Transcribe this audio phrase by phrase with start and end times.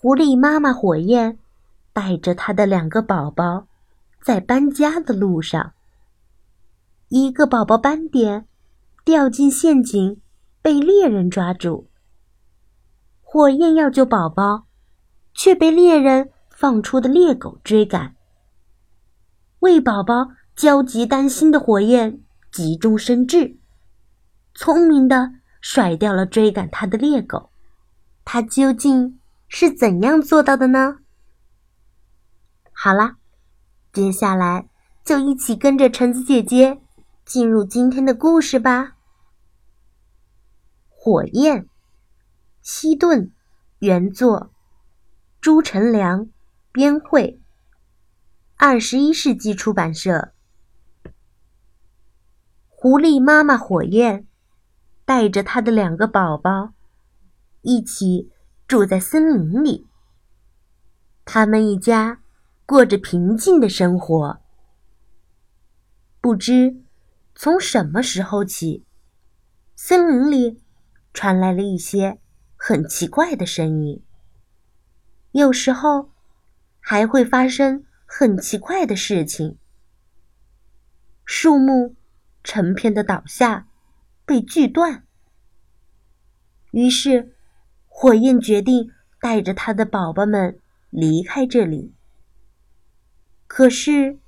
[0.00, 1.40] 狐狸妈妈火焰
[1.92, 3.66] 带着它的两个宝宝，
[4.22, 5.72] 在搬家的路上。
[7.08, 8.46] 一个宝宝斑点
[9.04, 10.20] 掉进陷阱，
[10.62, 11.88] 被猎人抓住。
[13.22, 14.66] 火焰要救宝宝，
[15.34, 18.14] 却被猎人放出的猎狗追赶。
[19.58, 22.20] 为宝宝焦急担心的火焰
[22.52, 23.58] 急中生智，
[24.54, 27.50] 聪明的甩掉了追赶他的猎狗。
[28.24, 29.17] 他究竟？
[29.48, 30.98] 是怎样做到的呢？
[32.72, 33.16] 好啦，
[33.92, 34.68] 接下来
[35.04, 36.80] 就一起跟着橙子姐姐
[37.24, 38.96] 进入今天的故事吧。
[40.90, 41.66] 火焰，
[42.60, 43.32] 西顿，
[43.78, 44.52] 原作，
[45.40, 46.28] 朱成良，
[46.70, 47.40] 编绘，
[48.56, 50.34] 二十一世纪出版社。
[52.68, 54.26] 狐狸妈妈火焰
[55.04, 56.74] 带着它的两个宝宝
[57.62, 58.30] 一起。
[58.68, 59.86] 住在森林里，
[61.24, 62.20] 他们一家
[62.66, 64.42] 过着平静的生活。
[66.20, 66.84] 不知
[67.34, 68.84] 从什么时候起，
[69.74, 70.62] 森林里
[71.14, 72.20] 传来了一些
[72.56, 74.04] 很奇怪的声音，
[75.32, 76.10] 有时候
[76.78, 79.56] 还会发生很奇怪的事情：
[81.24, 81.96] 树木
[82.44, 83.66] 成片的倒下，
[84.26, 85.06] 被锯断。
[86.72, 87.34] 于是。
[88.00, 91.96] 火焰决定带着他的宝宝们离开这里。
[93.48, 94.20] 可是，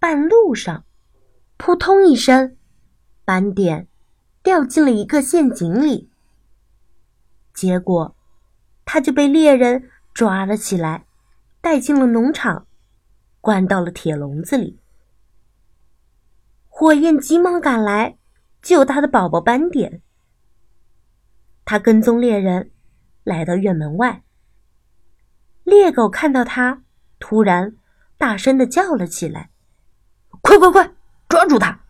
[0.00, 0.84] 半路上，
[1.56, 2.56] 扑通一声，
[3.24, 3.86] 斑点
[4.42, 6.10] 掉进了一个陷阱里。
[7.54, 8.16] 结果，
[8.84, 11.06] 他就被猎人抓了起来，
[11.60, 12.66] 带进了农场，
[13.40, 14.80] 关到了铁笼子里。
[16.68, 18.18] 火焰急忙赶来
[18.60, 20.02] 救他的宝宝斑点。
[21.64, 22.72] 他跟踪猎人。
[23.26, 24.22] 来到院门外，
[25.64, 26.84] 猎狗看到他，
[27.18, 27.74] 突然
[28.16, 29.50] 大声的叫了起来
[30.40, 30.92] ：“快快快，
[31.28, 31.80] 抓住他！”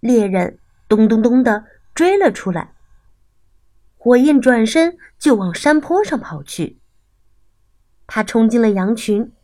[0.00, 2.72] 猎人咚咚咚的追了出来。
[3.98, 6.80] 火焰转身就往山坡上跑去。
[8.06, 9.34] 他冲进了羊群，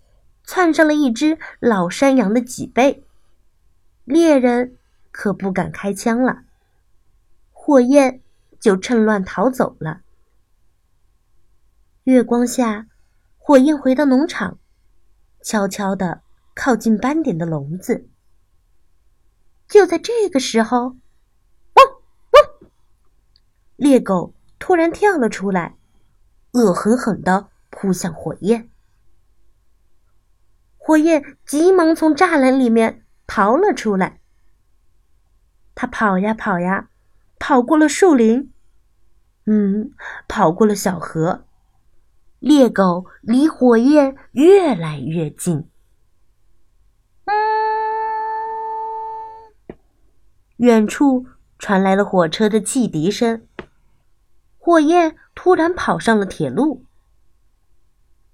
[0.43, 3.05] 窜上了一只老山羊的脊背。
[4.07, 4.79] 猎人
[5.11, 6.45] 可不敢开枪了，
[7.53, 8.23] 火焰
[8.59, 10.01] 就趁乱逃走了。
[12.09, 12.87] 月光下，
[13.37, 14.59] 火焰回到农场，
[15.43, 16.23] 悄悄地
[16.55, 18.09] 靠近斑点的笼子。
[19.69, 20.97] 就在这个时候，
[21.75, 21.87] 汪
[22.31, 22.71] 汪！
[23.77, 25.77] 猎狗突然跳了出来，
[26.53, 28.71] 恶狠狠地扑向火焰。
[30.79, 34.19] 火焰急忙从栅栏里面逃了出来。
[35.75, 36.89] 他跑呀跑呀，
[37.39, 38.51] 跑过了树林，
[39.45, 39.93] 嗯，
[40.27, 41.45] 跑过了小河。
[42.41, 45.69] 猎狗离火焰越来越近，
[50.59, 51.27] 远处
[51.59, 53.45] 传来了火车的汽笛声。
[54.57, 56.85] 火焰突然跑上了铁路，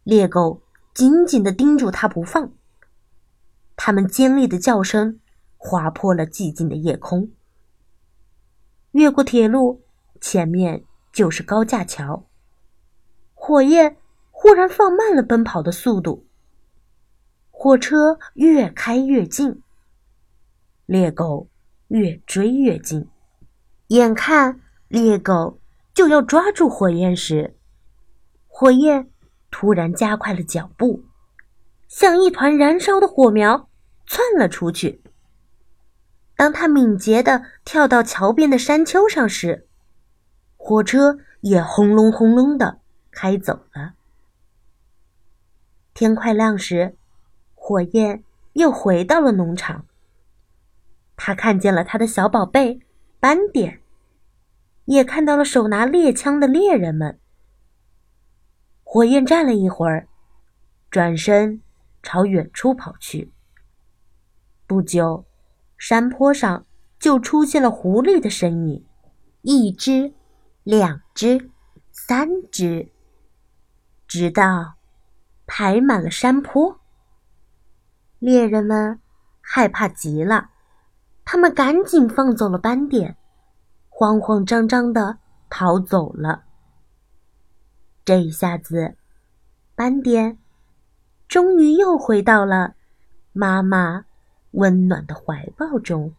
[0.03, 0.60] 猎狗
[0.92, 2.53] 紧紧地盯住它不放。
[3.75, 5.19] 它们尖利的叫声
[5.56, 7.31] 划破了寂静的夜空。
[8.91, 9.82] 越过铁路，
[10.21, 12.26] 前面就是高架桥。
[13.47, 13.99] 火焰
[14.31, 16.25] 忽然放慢了奔跑的速度，
[17.50, 19.60] 火车越开越近，
[20.87, 21.50] 猎狗
[21.88, 23.06] 越追越近，
[23.88, 25.60] 眼看猎狗
[25.93, 27.54] 就要抓住火焰时，
[28.49, 29.10] 火焰
[29.50, 31.04] 突然加快了脚步，
[31.87, 33.69] 像一团燃烧的火苗
[34.06, 35.03] 窜了出去。
[36.34, 39.69] 当他敏捷地跳到桥边的山丘上时，
[40.56, 42.81] 火车也轰隆轰隆的。
[43.14, 43.94] 开走了。
[45.94, 46.97] 天快亮时，
[47.54, 49.86] 火焰又回到了农场。
[51.16, 52.80] 他看见了他的小宝贝
[53.20, 53.80] 斑点，
[54.86, 57.20] 也看到了手拿猎枪的猎人们。
[58.82, 60.09] 火焰站了一会儿，
[60.91, 61.62] 转身
[62.03, 63.33] 朝远处跑去。
[64.66, 65.24] 不久，
[65.78, 66.66] 山坡上
[66.98, 68.84] 就出现了狐狸的身影，
[69.42, 70.12] 一只，
[70.65, 71.50] 两只，
[71.92, 72.91] 三只。
[74.15, 74.77] 直到
[75.45, 76.78] 排满了山坡，
[78.21, 79.01] 猎人们
[79.41, 80.51] 害怕极了，
[81.25, 83.16] 他们赶紧放走了斑点，
[83.89, 85.19] 慌慌张张的
[85.51, 86.45] 逃走了。
[88.05, 88.97] 这一下子，
[89.75, 90.39] 斑点
[91.27, 92.77] 终于又回到了
[93.33, 94.05] 妈妈
[94.53, 96.15] 温暖的怀抱中。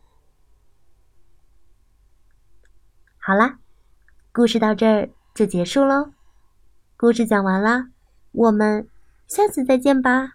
[3.18, 3.60] 好啦，
[4.34, 6.15] 故事到这儿就结束喽。
[6.98, 7.90] 故事讲完啦，
[8.32, 8.88] 我们
[9.28, 10.35] 下次再见吧。